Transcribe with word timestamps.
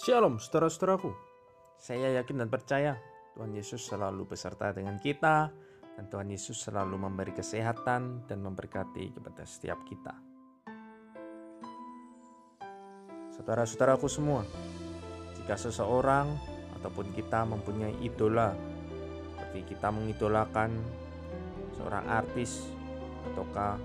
Shalom 0.00 0.40
saudara-saudaraku. 0.40 1.12
Saya 1.76 2.16
yakin 2.16 2.40
dan 2.40 2.48
percaya 2.48 2.96
Tuhan 3.36 3.52
Yesus 3.52 3.84
selalu 3.84 4.32
beserta 4.32 4.72
dengan 4.72 4.96
kita 4.96 5.52
Dan 5.92 6.08
Tuhan 6.08 6.24
Yesus 6.32 6.56
selalu 6.56 6.96
memberi 6.96 7.36
kesehatan 7.36 8.24
dan 8.24 8.40
memberkati 8.40 9.12
kepada 9.12 9.44
setiap 9.44 9.76
kita. 9.84 10.16
Saudara-saudaraku 13.36 14.08
semua 14.08 14.40
Jika 15.36 15.60
seseorang 15.68 16.32
ataupun 16.80 17.12
kita 17.12 17.44
mempunyai 17.44 18.00
idola 18.00 18.56
Seperti 19.36 19.76
kita 19.76 19.92
mengidolakan 19.92 20.80
seorang 21.76 22.08
artis 22.08 22.72
Ataukah 23.28 23.76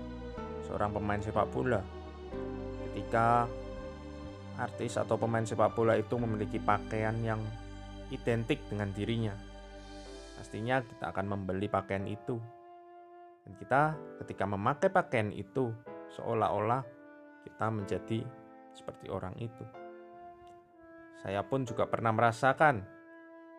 seorang 0.64 0.96
pemain 0.96 1.20
sepak 1.20 1.44
bola 1.52 1.84
Ketika 2.88 3.52
artis 4.56 4.96
atau 4.96 5.20
pemain 5.20 5.44
sepak 5.44 5.76
bola 5.76 5.96
itu 5.96 6.16
memiliki 6.16 6.56
pakaian 6.60 7.16
yang 7.20 7.40
identik 8.12 8.60
dengan 8.68 8.92
dirinya. 8.92 9.34
Pastinya 10.36 10.80
kita 10.84 11.12
akan 11.12 11.26
membeli 11.36 11.66
pakaian 11.68 12.04
itu. 12.04 12.36
Dan 13.46 13.54
kita 13.56 13.94
ketika 14.24 14.44
memakai 14.44 14.90
pakaian 14.90 15.30
itu 15.30 15.70
seolah-olah 16.18 16.82
kita 17.46 17.66
menjadi 17.70 18.20
seperti 18.74 19.06
orang 19.08 19.32
itu. 19.38 19.64
Saya 21.22 21.40
pun 21.46 21.64
juga 21.64 21.88
pernah 21.88 22.12
merasakan 22.12 22.82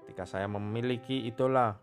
ketika 0.04 0.24
saya 0.24 0.48
memiliki 0.48 1.28
idola 1.28 1.76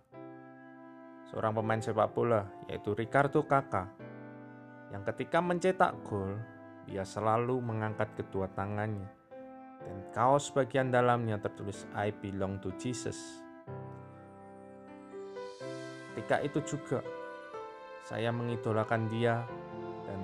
seorang 1.28 1.56
pemain 1.56 1.80
sepak 1.80 2.12
bola 2.14 2.46
yaitu 2.70 2.94
Ricardo 2.94 3.42
Kakak 3.44 3.88
yang 4.94 5.02
ketika 5.02 5.42
mencetak 5.42 5.92
gol 6.06 6.38
dia 6.84 7.02
selalu 7.02 7.60
mengangkat 7.60 8.12
kedua 8.16 8.48
tangannya, 8.52 9.08
dan 9.84 9.96
kaos 10.12 10.52
bagian 10.52 10.92
dalamnya 10.92 11.40
tertulis 11.40 11.88
"I 11.96 12.12
belong 12.12 12.60
to 12.60 12.72
Jesus". 12.76 13.44
Ketika 16.14 16.41
itu 16.44 16.60
juga 16.62 17.00
saya 18.04 18.30
mengidolakan 18.30 19.08
dia, 19.08 19.42
dan 20.04 20.20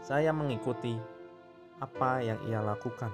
saya 0.00 0.32
mengikuti 0.32 0.96
apa 1.80 2.24
yang 2.24 2.40
ia 2.48 2.64
lakukan. 2.64 3.12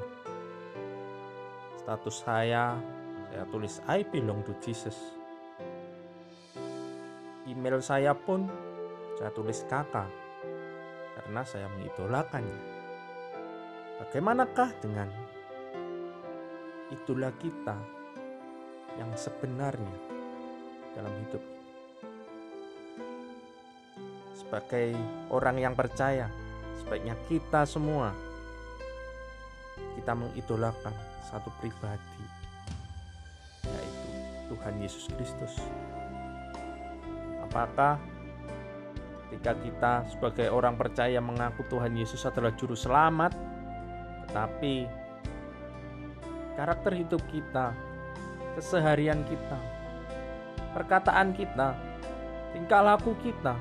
Status 1.79 2.23
saya, 2.23 2.79
saya 3.31 3.45
tulis 3.51 3.83
"I 3.91 4.07
belong 4.07 4.47
to 4.47 4.55
Jesus". 4.63 4.97
Email 7.51 7.83
saya 7.83 8.15
pun 8.15 8.47
saya 9.19 9.35
tulis 9.35 9.67
kakak 9.67 10.20
karena 11.17 11.43
saya 11.43 11.67
mengidolakannya. 11.73 12.61
Bagaimanakah 14.01 14.71
dengan 14.81 15.09
itulah 16.91 17.31
kita 17.37 17.77
yang 18.97 19.13
sebenarnya 19.15 19.97
dalam 20.97 21.13
hidup 21.27 21.43
ini? 21.43 21.73
Sebagai 24.35 24.97
orang 25.31 25.57
yang 25.61 25.75
percaya, 25.77 26.27
sebaiknya 26.81 27.15
kita 27.29 27.69
semua 27.69 28.11
kita 29.95 30.17
mengidolakan 30.17 30.95
satu 31.29 31.53
pribadi 31.61 32.25
yaitu 33.69 34.11
Tuhan 34.49 34.75
Yesus 34.81 35.05
Kristus. 35.13 35.55
Apakah 37.45 38.01
ketika 39.41 39.57
kita 39.65 39.93
sebagai 40.13 40.53
orang 40.53 40.77
percaya 40.77 41.17
mengaku 41.17 41.65
Tuhan 41.73 41.97
Yesus 41.97 42.29
adalah 42.29 42.53
juru 42.61 42.77
selamat, 42.77 43.33
tetapi 44.29 44.85
karakter 46.61 46.93
hidup 46.93 47.25
kita, 47.33 47.73
keseharian 48.61 49.25
kita, 49.25 49.57
perkataan 50.77 51.33
kita, 51.33 51.73
tingkah 52.53 52.85
laku 52.85 53.17
kita 53.25 53.57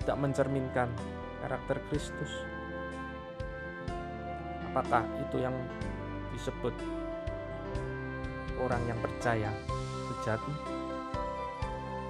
tidak 0.00 0.16
mencerminkan 0.16 0.88
karakter 1.44 1.76
Kristus. 1.92 2.32
Apakah 4.72 5.04
itu 5.28 5.44
yang 5.44 5.52
disebut 6.32 6.72
orang 8.64 8.80
yang 8.88 8.96
percaya 9.04 9.52
sejati? 10.08 10.77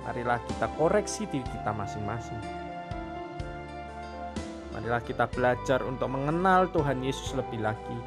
Marilah 0.08 0.40
kita 0.40 0.72
koreksi 0.80 1.28
diri 1.28 1.44
kita 1.44 1.68
masing-masing. 1.68 2.40
Marilah 4.72 5.04
kita 5.04 5.28
belajar 5.28 5.84
untuk 5.84 6.08
mengenal 6.08 6.72
Tuhan 6.72 7.04
Yesus 7.04 7.36
lebih 7.36 7.60
lagi 7.60 7.98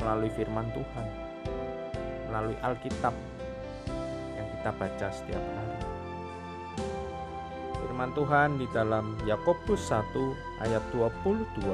melalui 0.00 0.32
firman 0.32 0.64
Tuhan, 0.72 1.06
melalui 2.32 2.56
Alkitab 2.64 3.12
yang 4.32 4.48
kita 4.48 4.70
baca 4.80 5.06
setiap 5.12 5.44
hari. 5.44 5.80
Firman 7.84 8.16
Tuhan 8.16 8.56
di 8.56 8.64
dalam 8.72 9.12
Yakobus 9.28 9.92
1 9.92 10.64
ayat 10.64 10.80
22 10.96 11.68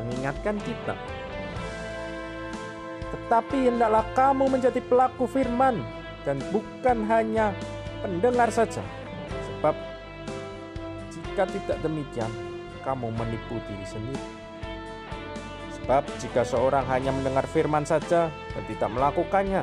mengingatkan 0.00 0.56
kita 0.64 0.96
tetapi 3.06 3.68
hendaklah 3.68 4.06
kamu 4.16 4.48
menjadi 4.48 4.80
pelaku 4.80 5.28
firman 5.28 6.05
dan 6.26 6.42
bukan 6.50 7.06
hanya 7.06 7.54
pendengar 8.02 8.50
saja. 8.50 8.82
Sebab 9.46 9.74
jika 11.14 11.46
tidak 11.46 11.78
demikian, 11.86 12.28
kamu 12.82 13.14
menipu 13.14 13.56
diri 13.70 13.86
sendiri. 13.86 14.28
Sebab 15.78 16.02
jika 16.18 16.42
seorang 16.42 16.82
hanya 16.90 17.14
mendengar 17.14 17.46
firman 17.46 17.86
saja 17.86 18.26
dan 18.26 18.62
tidak 18.66 18.90
melakukannya, 18.90 19.62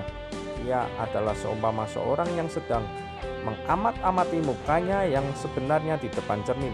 ia 0.64 0.88
adalah 0.96 1.36
seumpama 1.36 1.84
seorang 1.92 2.32
yang 2.40 2.48
sedang 2.48 2.88
mengamat-amati 3.44 4.40
mukanya 4.40 5.04
yang 5.04 5.28
sebenarnya 5.36 6.00
di 6.00 6.08
depan 6.08 6.40
cermin. 6.48 6.72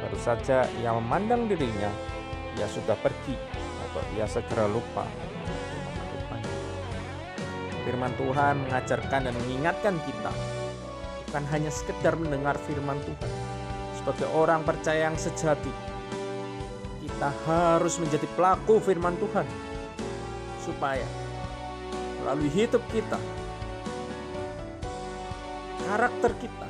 Baru 0.00 0.16
saja 0.16 0.64
ia 0.80 0.96
memandang 0.96 1.44
dirinya, 1.44 1.92
ia 2.56 2.64
sudah 2.64 2.96
pergi 3.04 3.36
atau 3.84 4.00
ia 4.16 4.24
segera 4.24 4.64
lupa 4.64 5.04
Firman 7.90 8.14
Tuhan 8.14 8.70
mengajarkan 8.70 9.26
dan 9.26 9.34
mengingatkan 9.34 9.98
kita 10.06 10.30
bukan 11.26 11.42
hanya 11.50 11.74
sekedar 11.74 12.14
mendengar 12.14 12.54
firman 12.62 12.94
Tuhan. 13.02 13.30
Sebagai 13.98 14.30
orang 14.30 14.62
percaya 14.62 15.10
yang 15.10 15.18
sejati, 15.18 15.74
kita 17.02 17.34
harus 17.50 17.98
menjadi 17.98 18.30
pelaku 18.38 18.78
firman 18.78 19.18
Tuhan 19.18 19.42
supaya 20.62 21.02
melalui 22.22 22.46
hidup 22.54 22.78
kita, 22.94 23.18
karakter 25.90 26.30
kita, 26.38 26.66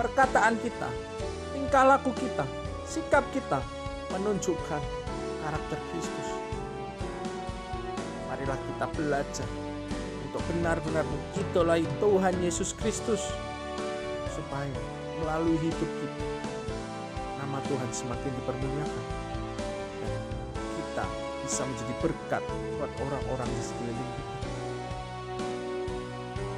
perkataan 0.00 0.56
kita, 0.64 0.88
tingkah 1.52 1.84
laku 1.84 2.16
kita, 2.16 2.48
sikap 2.88 3.28
kita 3.36 3.60
menunjukkan 4.16 4.80
karakter 5.44 5.78
Kristus. 5.92 6.28
Marilah 8.32 8.56
kita 8.56 8.86
belajar 8.96 9.48
untuk 10.30 10.46
benar-benar 10.46 11.02
mengidolai 11.02 11.82
Tuhan 11.98 12.34
Yesus 12.38 12.70
Kristus 12.78 13.18
supaya 14.30 14.70
melalui 15.18 15.58
hidup 15.58 15.90
kita 15.90 16.26
nama 17.42 17.58
Tuhan 17.66 17.90
semakin 17.90 18.30
dipermuliakan 18.38 19.04
dan 20.06 20.22
kita 20.54 21.04
bisa 21.42 21.66
menjadi 21.66 21.94
berkat 21.98 22.42
buat 22.78 22.92
orang-orang 23.02 23.50
di 23.50 23.62
sekeliling 23.66 24.10
kita. 24.14 24.34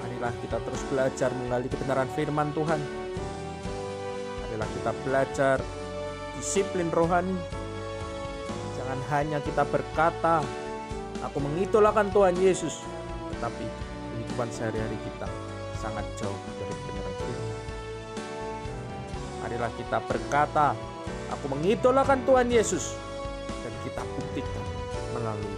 Marilah 0.04 0.32
kita 0.44 0.56
terus 0.68 0.82
belajar 0.92 1.30
menggali 1.32 1.68
kebenaran 1.72 2.10
firman 2.12 2.52
Tuhan. 2.52 2.80
Marilah 4.36 4.68
kita 4.68 4.90
belajar 5.00 5.56
disiplin 6.36 6.92
rohani. 6.92 7.40
Jangan 8.76 9.00
hanya 9.16 9.40
kita 9.40 9.64
berkata, 9.64 10.44
aku 11.24 11.40
mengidolakan 11.40 12.12
Tuhan 12.12 12.36
Yesus, 12.36 12.84
tetapi 13.32 13.64
kehidupan 14.12 14.48
sehari-hari 14.52 14.98
kita 15.00 15.28
sangat 15.80 16.06
jauh 16.20 16.40
dari 16.60 16.74
kebenaran 16.84 17.14
firman. 17.18 17.58
Marilah 19.42 19.72
kita 19.74 19.98
berkata, 20.06 20.66
aku 21.34 21.46
mengidolakan 21.50 22.22
Tuhan 22.22 22.46
Yesus 22.52 22.94
dan 23.66 23.74
kita 23.82 24.02
buktikan 24.14 24.64
melalui 25.18 25.56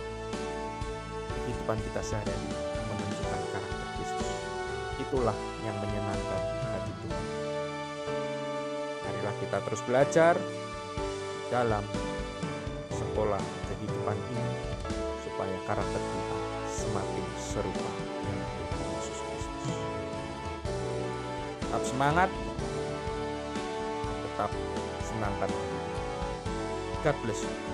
kehidupan 1.45 1.77
kita 1.91 2.01
sehari-hari 2.01 2.49
menunjukkan 2.89 3.41
karakter 3.53 3.87
Kristus. 4.01 4.29
Itulah 5.05 5.37
yang 5.67 5.77
menyenangkan 5.85 6.43
hati 6.73 6.93
Tuhan. 7.05 7.25
Marilah 9.05 9.35
kita 9.45 9.59
terus 9.69 9.83
belajar 9.85 10.35
dalam 11.53 11.85
sekolah 12.89 13.43
kehidupan 13.69 14.17
ini 14.33 14.49
supaya 15.23 15.57
karakter 15.69 16.01
kita 16.01 16.37
semakin 16.75 17.25
serupa 17.39 17.89
dengan 18.19 18.49
Yesus 18.99 19.19
Kristus. 19.23 19.77
Tetap 21.63 21.83
semangat, 21.87 22.31
tetap 24.27 24.51
senangkan. 25.07 25.51
God 27.07 27.17
bless 27.23 27.47
you. 27.47 27.74